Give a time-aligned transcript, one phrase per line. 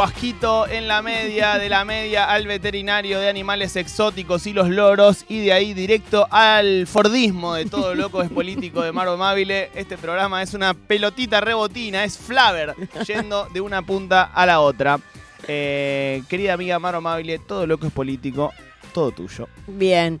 [0.00, 5.26] Guasquito en la media, de la media al veterinario de animales exóticos y los loros,
[5.28, 9.68] y de ahí directo al Fordismo de todo loco es político de Maro Mabile.
[9.74, 12.74] Este programa es una pelotita rebotina, es Flaver,
[13.06, 14.98] yendo de una punta a la otra.
[15.46, 18.54] Eh, querida amiga Maro Amable, todo loco es político,
[18.94, 19.48] todo tuyo.
[19.66, 20.18] Bien.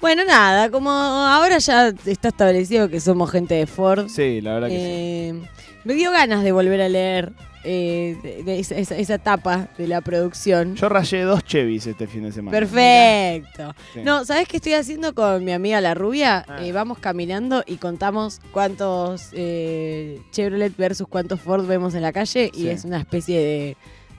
[0.00, 4.08] Bueno, nada, como ahora ya está establecido que somos gente de Ford.
[4.08, 4.82] Sí, la verdad que sí.
[4.84, 5.42] eh,
[5.84, 7.32] Me dio ganas de volver a leer
[7.64, 10.74] eh, de- de esa, esa- esa etapa de la producción.
[10.74, 12.56] Yo rayé dos Chevys este fin de semana.
[12.58, 13.74] Perfecto.
[13.94, 14.00] Sí.
[14.04, 16.44] No, ¿sabes qué estoy haciendo con mi amiga la rubia?
[16.48, 16.64] Ah.
[16.64, 22.50] Eh, vamos caminando y contamos cuántos eh, Chevrolet versus cuántos Ford vemos en la calle
[22.54, 23.44] y es una especie de,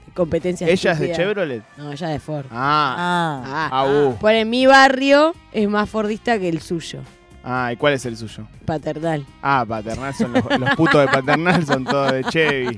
[0.06, 0.68] de competencia.
[0.68, 1.12] ¿Ella es de.
[1.12, 1.62] Chevrolet?
[1.76, 2.46] No, ella es de Ford.
[2.50, 2.96] Ah.
[2.98, 3.68] Ah.
[3.72, 4.16] Ah, Ah.
[4.20, 7.00] Por en mi barrio es más Fordista que el suyo,
[7.44, 8.46] Ah, ¿y cuál es el suyo?
[8.64, 9.24] paternal.
[9.42, 12.76] Ah, paternal son los, los putos de paternal son todos de Chevy.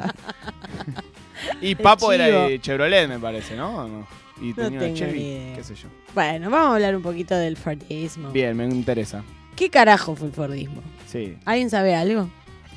[1.60, 3.84] y Papo era de Chevrolet, me parece, ¿no?
[3.84, 4.06] ¿O no?
[4.40, 5.56] Y tenía una tengo Chevy, ni idea.
[5.56, 5.88] qué sé yo.
[6.14, 8.30] Bueno, vamos a hablar un poquito del Fordismo.
[8.30, 9.22] Bien, me interesa.
[9.54, 10.82] ¿Qué carajo fue el Fordismo?
[11.06, 11.36] Sí.
[11.44, 12.28] ¿Alguien sabe algo?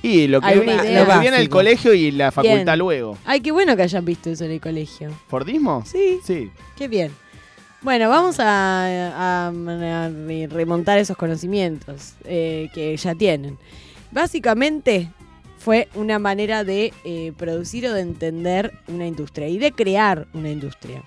[0.01, 1.03] Y lo que, ¿Alguna lo que idea?
[1.19, 1.57] vi en el Básico.
[1.57, 2.79] colegio y la facultad Bien.
[2.79, 3.17] luego.
[3.25, 5.09] Ay, qué bueno que hayan visto eso en el colegio.
[5.27, 5.83] ¿Fordismo?
[5.85, 6.49] Sí, Sí.
[6.77, 7.11] qué bien.
[7.81, 8.85] Bueno, vamos a,
[9.15, 13.57] a- a re- remontar esos conocimientos eh, que ya tienen.
[14.11, 15.09] Básicamente
[15.57, 20.49] fue una manera de eh, producir o de entender una industria y de crear una
[20.49, 21.03] industria.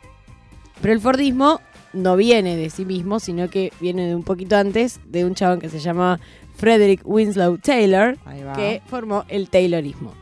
[0.81, 1.61] Pero el Fordismo
[1.93, 5.61] no viene de sí mismo, sino que viene de un poquito antes de un chabón
[5.61, 6.20] que se llama
[6.56, 8.17] Frederick Winslow Taylor,
[8.56, 10.15] que formó el Taylorismo.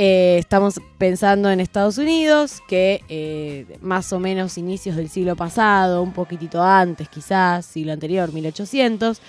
[0.00, 6.04] Eh, estamos pensando en Estados Unidos, que eh, más o menos inicios del siglo pasado,
[6.04, 9.20] un poquitito antes quizás, siglo anterior, 1800,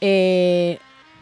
[0.00, 0.80] eh,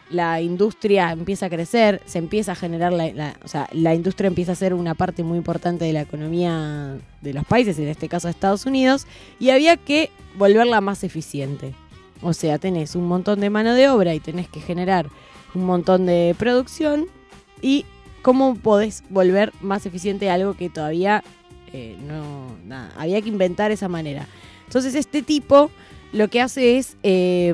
[0.09, 4.53] la industria empieza a crecer, se empieza a generar, la, o sea, la industria empieza
[4.53, 8.27] a ser una parte muy importante de la economía de los países, en este caso
[8.27, 9.05] de Estados Unidos,
[9.39, 11.75] y había que volverla más eficiente.
[12.23, 15.09] O sea, tenés un montón de mano de obra y tenés que generar
[15.53, 17.05] un montón de producción
[17.61, 17.85] y
[18.25, 21.23] cómo podés volver más eficiente algo que todavía
[21.71, 24.25] eh, no, nada, había que inventar esa manera.
[24.65, 25.69] Entonces este tipo
[26.11, 27.53] lo que hace es, eh,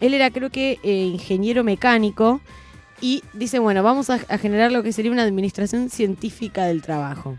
[0.00, 2.40] él era creo que eh, ingeniero mecánico
[2.98, 7.36] y dice, bueno, vamos a, a generar lo que sería una administración científica del trabajo.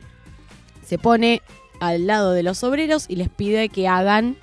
[0.85, 1.41] Se pone
[1.79, 4.37] al lado de los obreros y les pide que hagan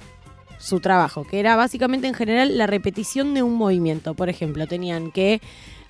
[0.64, 4.14] su trabajo, que era básicamente en general la repetición de un movimiento.
[4.14, 5.40] Por ejemplo, tenían que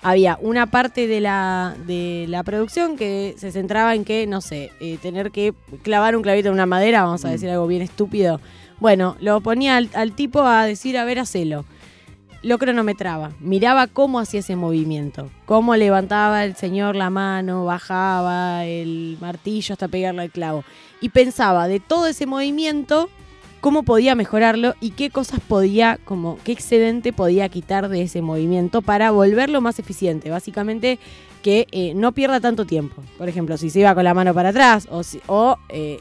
[0.01, 4.71] había una parte de la, de la producción que se centraba en que, no sé,
[4.79, 7.31] eh, tener que clavar un clavito en una madera, vamos a Mm.
[7.31, 8.39] decir algo bien estúpido.
[8.79, 11.65] Bueno, lo ponía al, al tipo a decir, a ver, hacelo.
[12.43, 19.17] Lo cronometraba, miraba cómo hacía ese movimiento, cómo levantaba el señor la mano, bajaba el
[19.19, 20.63] martillo hasta pegarle al clavo.
[21.01, 23.09] Y pensaba de todo ese movimiento,
[23.65, 28.83] cómo podía mejorarlo y qué cosas podía, como qué excedente podía quitar de ese movimiento
[28.83, 30.29] para volverlo más eficiente.
[30.29, 30.99] Básicamente
[31.41, 33.01] que eh, no pierda tanto tiempo.
[33.17, 35.97] Por ejemplo, si se iba con la mano para atrás o, o eh,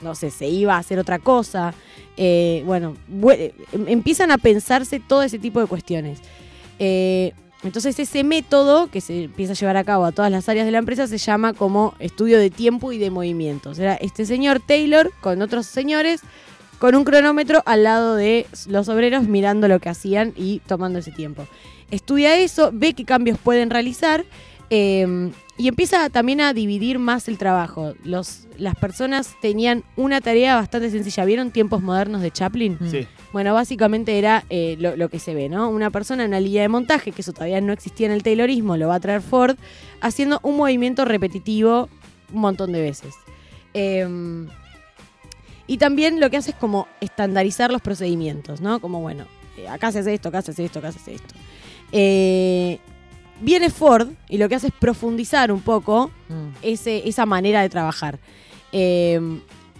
[0.00, 1.74] no sé, se iba a hacer otra cosa.
[2.16, 6.20] Eh, bueno, bue- em- empiezan a pensarse todo ese tipo de cuestiones.
[7.64, 10.70] Entonces ese método que se empieza a llevar a cabo a todas las áreas de
[10.70, 13.80] la empresa se llama como estudio de tiempo y de movimientos.
[13.80, 16.20] Era este señor Taylor con otros señores
[16.78, 21.12] con un cronómetro al lado de los obreros mirando lo que hacían y tomando ese
[21.12, 21.46] tiempo.
[21.90, 24.24] Estudia eso, ve qué cambios pueden realizar
[24.70, 27.94] eh, y empieza también a dividir más el trabajo.
[28.04, 31.24] Los, las personas tenían una tarea bastante sencilla.
[31.24, 32.76] ¿Vieron tiempos modernos de Chaplin?
[32.78, 32.90] Mm.
[32.90, 33.06] Sí.
[33.32, 35.68] Bueno, básicamente era eh, lo, lo que se ve, ¿no?
[35.68, 38.76] Una persona en una línea de montaje, que eso todavía no existía en el Taylorismo,
[38.76, 39.56] lo va a traer Ford,
[40.00, 41.88] haciendo un movimiento repetitivo
[42.32, 43.14] un montón de veces.
[43.74, 44.06] Eh,
[45.68, 48.80] y también lo que hace es como estandarizar los procedimientos, ¿no?
[48.80, 49.26] Como, bueno,
[49.56, 51.34] eh, acá se hace esto, acá se hace esto, acá se hace esto.
[51.92, 52.78] Eh,
[53.40, 56.48] viene Ford y lo que hace es profundizar un poco Mm.
[56.62, 58.18] ese, esa manera de trabajar.
[58.72, 59.20] Eh,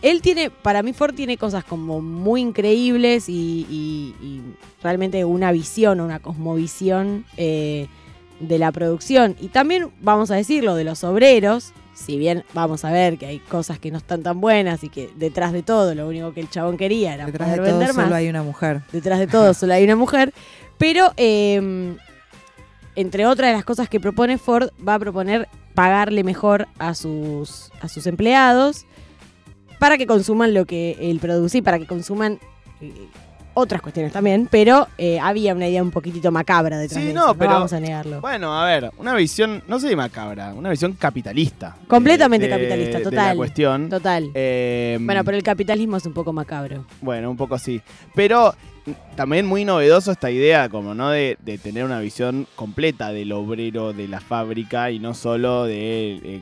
[0.01, 4.41] él tiene, para mí Ford tiene cosas como muy increíbles y, y- y
[4.83, 7.89] realmente una visión, una cosmovisión eh,
[8.41, 9.35] de la producción.
[9.41, 13.39] Y también, vamos a decirlo, de los obreros, si bien vamos a ver que hay
[13.41, 16.49] cosas que no están tan buenas y que detrás de todo lo único que el
[16.49, 18.83] chabón quería era Detrás de todo vender más solo hay una mujer.
[18.93, 20.33] detrás de todo solo hay una mujer,
[20.79, 21.97] pero eh,
[22.95, 27.71] entre otras de las cosas que propone Ford, va a proponer pagarle mejor a sus,
[27.81, 28.87] a sus empleados
[29.79, 32.41] para que consuman lo que él produce y para que consuman
[32.81, 32.93] eh,
[33.59, 37.27] otras cuestiones también, pero eh, había una idea un poquitito macabra detrás Sí, de no,
[37.27, 38.21] eso, pero- vamos a negarlo.
[38.21, 41.77] Bueno, a ver, una visión, no sé de macabra, una visión capitalista.
[41.89, 43.37] Completamente de- capitalista, De la total.
[43.37, 43.89] cuestión.
[43.89, 44.31] Total.
[44.35, 46.85] Eh, bueno, pero el capitalismo es un poco macabro.
[47.01, 47.81] Bueno, un poco así.
[48.15, 48.55] Pero
[48.87, 53.33] mm, también muy novedoso esta idea, como no de, de tener una visión completa del
[53.33, 56.41] obrero de la fábrica y no solo de eh,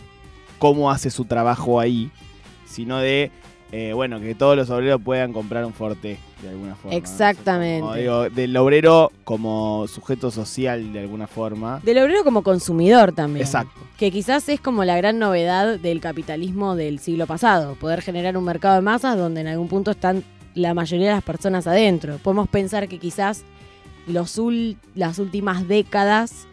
[0.59, 2.11] cómo hace su trabajo ahí,
[2.67, 3.31] sino de,
[3.73, 6.97] eh, bueno, que todos los obreros puedan comprar un Forte de alguna forma.
[6.97, 7.81] Exactamente.
[7.81, 11.81] Como digo, del obrero como sujeto social de alguna forma.
[11.85, 13.45] Del obrero como consumidor también.
[13.45, 13.73] Exacto.
[13.99, 18.45] Que quizás es como la gran novedad del capitalismo del siglo pasado, poder generar un
[18.45, 22.19] mercado de masas donde en algún punto están la mayoría de las personas adentro.
[22.23, 23.43] Podemos pensar que quizás
[24.07, 26.47] los ul- las últimas décadas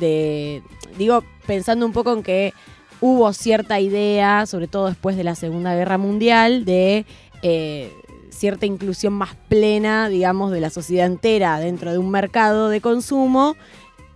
[0.00, 0.62] de,
[0.96, 2.52] digo, pensando un poco en que
[3.00, 7.06] hubo cierta idea, sobre todo después de la Segunda Guerra Mundial, de
[7.42, 7.92] eh,
[8.30, 13.56] cierta inclusión más plena, digamos, de la sociedad entera dentro de un mercado de consumo.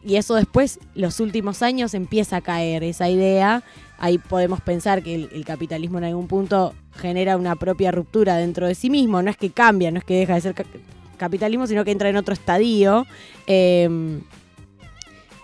[0.04, 3.62] Y eso después, los últimos años, empieza a caer esa idea.
[3.98, 8.74] Ahí podemos pensar que el, capitalismo en algún punto genera una propia ruptura dentro de
[8.74, 9.22] sí mismo.
[9.22, 10.64] No es que cambia, no es que deja de ser ca-
[11.18, 13.06] capitalismo, sino que entra en otro estadio.
[13.46, 14.20] Eh,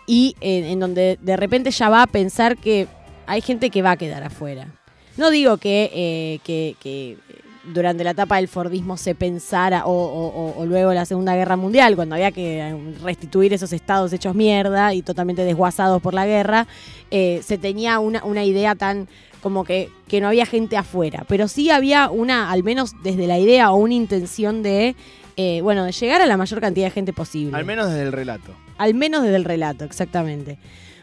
[0.06, 2.88] y en, donde de repente ya va a pensar que
[3.26, 4.69] hay gente que va a quedar afuera.
[5.19, 7.19] No digo que, eh, que
[7.73, 11.56] durante la etapa del Fordismo se pensara, o, o- o- o luego la Segunda Guerra
[11.56, 16.26] Mundial, cuando había que eh, restituir esos estados hechos mierda y totalmente desguazados por la
[16.26, 16.67] guerra,
[17.11, 19.09] eh, se tenía una, una idea tan
[19.43, 21.25] como que, que no había gente afuera.
[21.29, 24.97] Pero sí había una, al menos desde la idea o una intención de,
[25.37, 27.56] eh, bueno, de llegar a la mayor cantidad de gente posible.
[27.56, 28.53] Al menos desde el relato.
[28.79, 30.59] Al menos desde el relato, exactamente.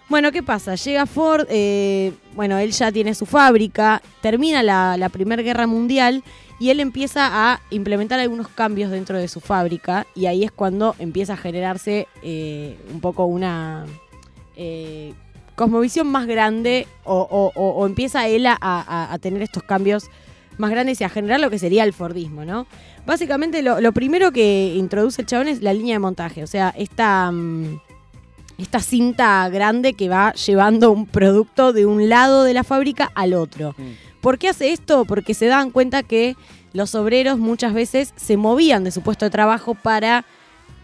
[0.07, 0.75] Bueno, ¿qué pasa?
[0.75, 6.21] Llega Ford, eh, bueno, él ya tiene su fábrica, termina la, la Primera Guerra Mundial
[6.59, 10.95] y él empieza a implementar algunos cambios dentro de su fábrica y ahí es cuando
[10.99, 13.85] empieza a generarse eh, un poco una
[14.55, 15.13] eh,
[15.55, 20.09] cosmovisión más grande o, empieza él a, tener estos cambios
[20.57, 22.65] más grandes y a generar lo que sería el Fordismo, ¿no?
[23.05, 26.73] Básicamente lo, lo primero que introduce el chabón es la línea de montaje, o sea,
[26.77, 27.81] esta, mm,
[28.57, 33.33] esta cinta grande que va llevando un producto de un lado de la fábrica al
[33.33, 33.75] otro.
[33.77, 34.14] Mm.
[34.25, 35.05] ¿Por qué hace esto?
[35.05, 36.35] Porque se dan cuenta que
[36.73, 40.25] los obreros muchas veces se movían de su puesto de trabajo para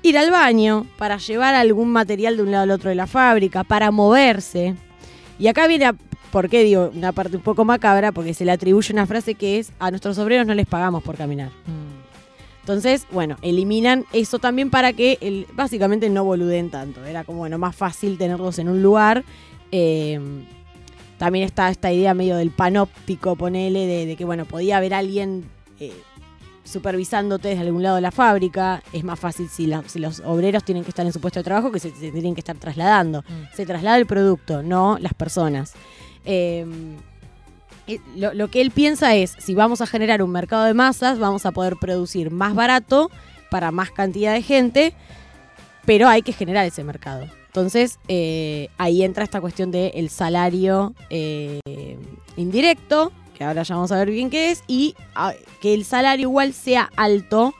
[0.04, 3.64] ir al baño, para llevar algún material de un lado al otro de la fábrica,
[3.64, 4.76] para moverse.
[5.40, 5.96] Y acá viene, a-
[6.32, 8.12] ¿por qué digo una parte un poco macabra?
[8.12, 11.18] Porque se le atribuye una frase que es, a nuestros obreros no les pagamos por
[11.18, 11.50] caminar.
[12.60, 17.04] Entonces, bueno, eliminan eso también para que básicamente no boluden tanto.
[17.06, 19.24] Era como, bueno, más fácil tenerlos en un lugar.
[19.72, 20.20] Eh,
[21.21, 25.45] también está esta idea medio del panóptico, ponele, de, de que, bueno, podía haber alguien
[25.79, 25.94] eh,
[26.63, 28.81] supervisándote desde algún lado de la fábrica.
[28.91, 31.44] Es más fácil si, la- si los obreros tienen que estar en su puesto de
[31.44, 33.23] trabajo que se, se tienen que estar trasladando.
[33.56, 35.73] Se traslada el producto, no las personas.
[36.25, 36.65] Eh,
[37.85, 41.19] eh, lo, lo que él piensa es, si vamos a generar un mercado de masas,
[41.19, 43.12] vamos a poder producir más barato
[43.51, 44.94] para más cantidad de gente,
[45.85, 47.27] pero hay que generar ese mercado.
[47.51, 51.59] Entonces, eh, ahí entra esta cuestión del salario eh,
[52.38, 56.30] indirecto, que ahora ya vamos a ver bien qué es, y ah, que el salario
[56.30, 57.54] igual sea alto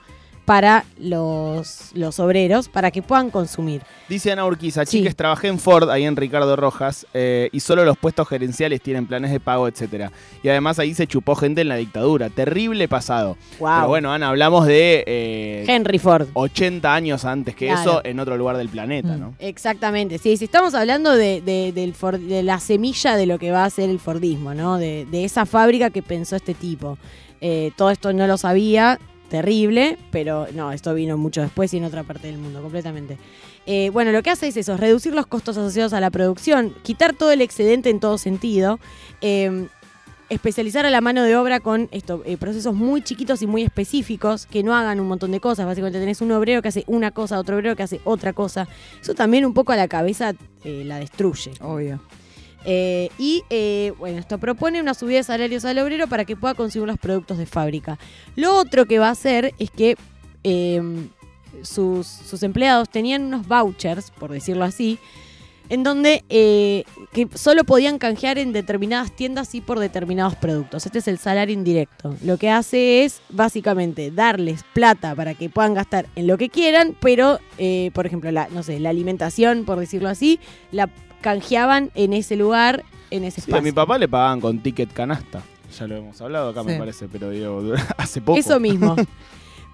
[0.44, 3.82] para los, los obreros, para que puedan consumir.
[4.08, 4.98] Dice Ana Urquiza, Sí.
[4.98, 9.06] chiques, trabajé en Ford, ahí en Ricardo Rojas, eh, y solo los puestos gerenciales tienen
[9.06, 10.10] planes de pago, etcétera.
[10.42, 12.28] Y además ahí se chupó gente en la dictadura.
[12.28, 13.36] Terrible pasado.
[13.60, 13.68] Wow.
[13.76, 16.26] Pero bueno, Ana, hablamos de eh, Henry Ford.
[16.34, 17.80] 80 años antes que Claro.
[17.80, 19.20] eso en otro lugar del planeta, Mm.
[19.20, 19.34] ¿no?
[19.38, 23.50] Exactamente, sí, si estamos hablando de, de- del Ford- de la semilla de lo que
[23.52, 24.76] va a ser el Fordismo, ¿no?
[24.78, 26.98] De, de esa fábrica que pensó este tipo.
[27.40, 28.98] Eh, todo esto no lo sabía,
[29.32, 33.16] terrible, pero no, esto vino mucho después y en otra parte del mundo, completamente.
[33.64, 37.14] Eh, bueno, lo que hace es eso, reducir los costos asociados a la producción, quitar
[37.14, 38.78] todo el excedente en todo sentido,
[39.22, 39.68] eh,
[40.28, 44.44] especializar a la mano de obra con esto, eh, procesos muy chiquitos y muy específicos
[44.44, 45.64] que no hagan un montón de cosas.
[45.64, 48.68] Básicamente tenés un obrero que hace una cosa, otro obrero que hace otra cosa.
[49.00, 51.52] Eso también un poco a la cabeza eh, la destruye.
[51.62, 52.00] Obvio.
[52.64, 56.54] Eh, y eh, bueno, esto propone una subida de salarios al obrero para que pueda
[56.54, 57.98] consumir los productos de fábrica.
[58.36, 59.96] Lo otro que va a hacer es que
[60.44, 60.80] eh,
[61.62, 64.98] sus, sus empleados tenían unos vouchers, por decirlo así,
[65.72, 70.84] en donde eh, que solo podían canjear en determinadas tiendas y por determinados productos.
[70.84, 72.14] Este es el salario indirecto.
[72.22, 76.94] Lo que hace es básicamente darles plata para que puedan gastar en lo que quieran,
[77.00, 80.40] pero eh, por ejemplo, la, no sé, la alimentación, por decirlo así,
[80.72, 80.90] la
[81.22, 83.56] canjeaban en ese lugar, en ese Sí, espacio.
[83.58, 85.40] a mi papá le pagaban con ticket canasta.
[85.78, 87.62] Ya lo hemos hablado acá, me parece, pero digo,
[87.96, 88.38] hace poco.
[88.38, 88.94] Eso mismo.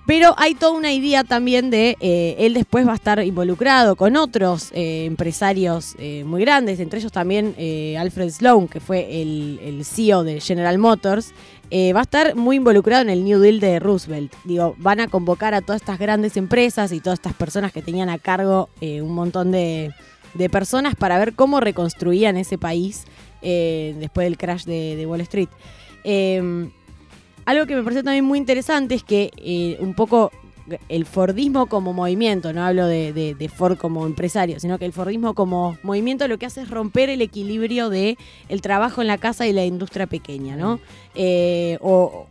[0.08, 4.16] Pero hay toda una idea también de eh, él después va a estar involucrado con
[4.16, 9.84] otros eh, empresarios eh, muy grandes, entre ellos también eh, Alfred Sloan, que fue el,
[9.84, 11.34] CEO de General Motors.
[11.70, 14.32] va a estar muy involucrado en el New Deal de Roosevelt.
[14.44, 18.08] Digo, van a convocar a todas estas grandes empresas y todas estas personas que tenían
[18.08, 19.92] a cargo un montón de,
[20.50, 23.04] personas para ver cómo reconstruían ese país
[23.42, 25.50] después del crash de, de Wall Street.
[27.48, 30.30] Algo que me pareció también muy interesante es que eh, un poco
[30.90, 35.32] el Fordismo como movimiento, no hablo de, de- Ford como empresario, sino que el Fordismo
[35.32, 38.18] como movimiento lo que hace es romper el equilibrio de
[38.50, 40.78] el trabajo en la casa y la industria pequeña, ¿no?
[41.14, 42.26] Eh, o,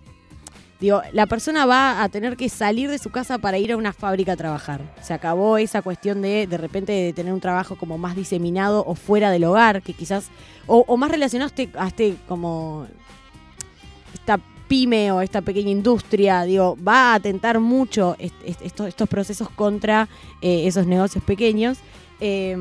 [0.80, 3.94] digo, la persona va a tener que salir de su casa para ir a una
[3.94, 4.82] fábrica a trabajar.
[5.02, 8.94] Se acabó esa cuestión de de repente de tener un trabajo como más diseminado o
[8.94, 10.30] fuera del hogar, que quizás,
[10.68, 12.86] o, o más relacionado a este, a este como
[14.14, 19.08] esta pyme o esta pequeña industria, digo, va a atentar mucho est- est- estos, estos
[19.10, 20.08] procesos contra
[20.42, 21.78] eh, esos negocios pequeños.
[22.20, 22.56] Eh,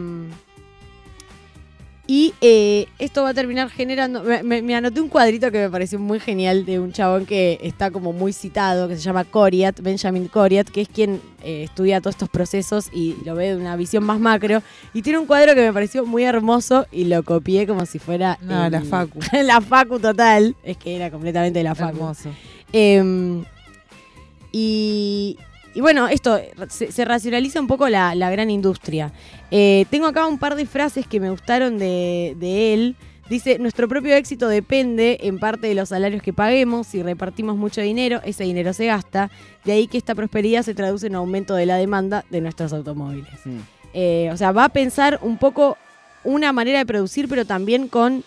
[2.09, 4.23] y eh, esto va a terminar generando.
[4.23, 7.59] Me, me- me anoté un cuadrito que me pareció muy genial de un chabón que
[7.63, 12.01] está como muy citado, que se llama Coriat, Benjamin Coriat, que es quien eh, estudia
[12.01, 14.63] todos estos procesos y lo ve de una visión más macro.
[14.95, 18.39] Y tiene un cuadro que me pareció muy hermoso y lo copié como si fuera.
[18.41, 19.19] No, el- la Facu.
[19.45, 20.55] la Facu total.
[20.63, 21.97] Es que era completamente la Facu.
[21.97, 22.31] Hermoso.
[22.73, 23.43] Eh,
[24.53, 25.39] y,
[25.77, 26.41] y bueno, esto
[26.71, 29.13] se, se racionaliza un poco la, la gran industria.
[29.51, 32.97] Eh, tengo acá un par de frases que me gustaron de, de él.
[33.29, 36.87] Dice, nuestro propio éxito depende en parte de los salarios que paguemos.
[36.87, 39.31] Si repartimos mucho dinero, ese dinero se gasta.
[39.67, 43.35] De ahí que esta prosperidad se traduce en aumento de la demanda de nuestros automóviles.
[43.45, 43.59] Mm.
[43.93, 45.77] Eh, o sea, va a pensar un poco
[46.25, 48.25] una manera de producir, pero también con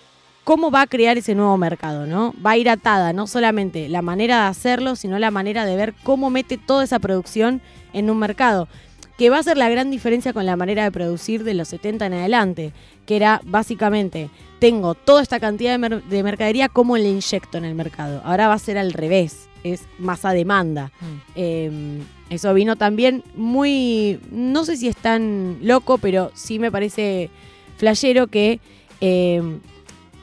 [0.50, 2.34] cómo va a crear ese nuevo mercado, ¿no?
[2.44, 5.94] Va a ir atada no solamente la manera de hacerlo, sino la manera de ver
[6.02, 7.62] cómo mete toda esa producción
[7.94, 8.68] en un mercado.
[9.16, 12.08] Que va a ser la gran diferencia con la manera de producir de los 70
[12.08, 12.74] en adelante,
[13.06, 17.66] que era básicamente, tengo toda esta cantidad de, mer- de mercadería, ¿cómo le inyecto en
[17.66, 18.20] el mercado?
[18.26, 20.92] Ahora va a ser al revés, es más a demanda.
[21.00, 21.06] Mm.
[21.36, 22.00] Eh,
[22.32, 27.30] eso vino también muy, no sé si es tan loco, pero sí me parece
[27.78, 28.60] flashero que
[29.00, 29.44] eh,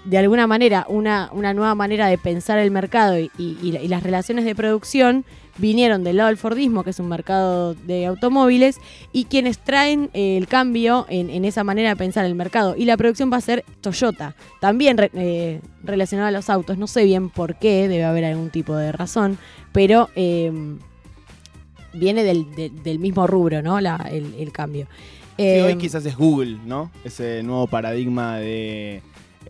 [0.06, 3.82] de alguna manera una, una nueva manera de pensar el mercado y, y- y la-
[3.82, 5.24] y las relaciones de producción
[5.58, 8.78] vinieron del lado del Fordismo, que es un mercado de automóviles,
[9.12, 12.74] y quienes traen eh, el cambio en, en esa manera de pensar el mercado.
[12.76, 16.76] Y la producción va a ser Toyota, también re- eh, relacionada a los autos.
[16.78, 19.38] No sé bien por qué, debe haber algún tipo de razón,
[19.72, 20.52] pero eh,
[21.94, 23.80] viene del, de- del mismo rubro, ¿no?
[23.80, 24.86] La- el, el cambio.
[25.38, 26.90] Sí, hoy quizás es Google, ¿no?
[27.04, 29.02] Ese nuevo paradigma de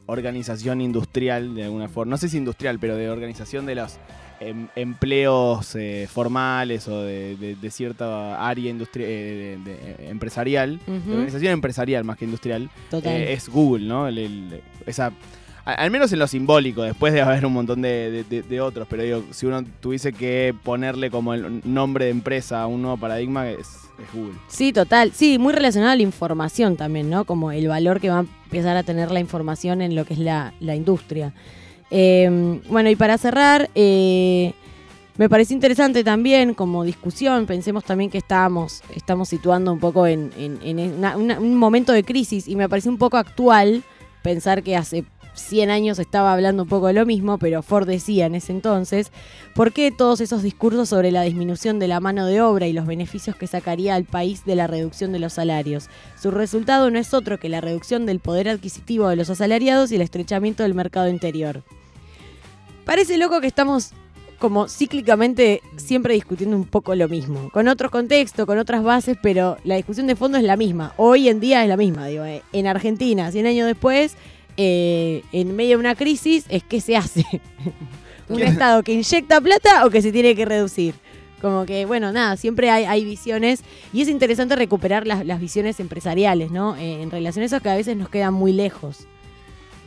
[0.07, 2.11] organización industrial, de alguna forma.
[2.11, 3.99] No sé si industrial, pero de organización de los
[4.41, 10.79] em- empleos eh, formales o de, de- de cierta área eh, de- de- empresarial.
[10.87, 12.71] De organización empresarial más que industrial.
[12.91, 13.13] Total.
[13.13, 14.07] eh, es Google, ¿no?
[14.09, 15.13] El- el- esa,
[15.65, 18.87] al menos en lo simbólico, después de haber un montón de, de- de- de otros,
[18.89, 22.97] pero digo, si uno tuviese que ponerle como el nombre de empresa a un nuevo
[22.99, 24.35] paradigma, es, es Google.
[24.49, 25.13] Sí, total.
[25.13, 27.25] Sí, muy relacionado a la información también, ¿no?
[27.25, 30.21] Como el valor que va a empezar a tener la información en lo que es
[30.21, 31.33] la, la industria.
[31.91, 34.53] Eh, bueno, y para cerrar, eh,
[35.19, 40.31] me pareció interesante también como discusión, pensemos también que estábamos, estamos situando un poco en,
[40.37, 41.05] en-
[41.39, 43.83] un momento de crisis y me pareció un poco actual
[44.23, 45.05] pensar que hace
[45.37, 49.13] 100 años estaba hablando un poco de lo mismo, pero Ford decía en ese entonces,
[49.55, 52.87] ¿por qué todos esos discursos sobre la disminución de la mano de obra y los
[52.87, 55.89] beneficios que sacaría al país de la reducción de los salarios?
[56.21, 59.97] Su resultado no es otro que la reducción del poder adquisitivo de los asalariados y
[59.97, 61.63] el estrechamiento del mercado interior.
[62.85, 63.93] Parece loco que estamos
[64.39, 69.57] como cíclicamente siempre discutiendo un poco lo mismo, con otro contexto, con otras bases, pero
[69.65, 70.93] la discusión de fondo es la misma.
[70.97, 74.15] Hoy en día es la misma, digo, eh, en Argentina, 100 años después,
[74.57, 77.25] eh, en medio de una crisis, es qué se hace.
[78.29, 78.43] ¿Un.
[78.43, 80.95] Estado que inyecta plata o que se tiene que reducir?
[81.41, 85.79] Como que, bueno, nada, siempre hay, hay visiones y es interesante recuperar las, las visiones
[85.81, 86.77] empresariales, ¿no?
[86.77, 89.07] Eh, en relación a eso que a veces nos quedan muy lejos.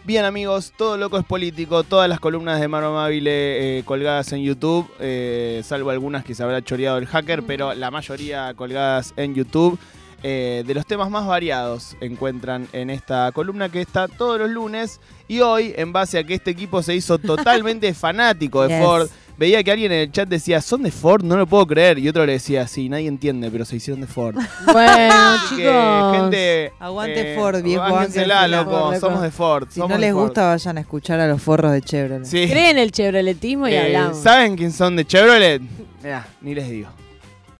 [0.06, 4.42] Bien amigos, todo loco es político, todas las columnas de Maro Amabile eh, colgadas en
[4.42, 9.36] YouTube, eh, salvo algunas que se habrá choreado el hacker, pero la mayoría colgadas en
[9.36, 9.78] YouTube.
[10.22, 15.00] Eh, de los temas más variados encuentran en esta columna que está todos los lunes
[15.30, 18.84] y hoy en base a que este equipo se hizo totalmente fanático de Yes.
[18.86, 19.08] Ford,
[19.38, 22.10] veía que alguien en el chat decía, son de Ford, no lo puedo creer, y
[22.10, 24.36] otro le decía, sí, nadie entiende, pero se hicieron de Ford.
[24.74, 26.16] Bueno, Así que, chicos.
[26.18, 28.48] gente, Aguante Ford, viejo, bánquensela.
[28.50, 29.00] loco, Ford, loco.
[29.00, 29.68] somos de Ford.
[29.70, 30.24] Si somos no les Ford.
[30.24, 32.26] gusta, vayan a escuchar a los forros de Chevrolet.
[32.26, 32.46] Sí.
[32.50, 34.18] Creen el chevroletismo y Eh, hablamos.
[34.18, 35.62] ¿Saben quién son de Chevrolet?
[36.04, 36.90] Mirá, ni les digo.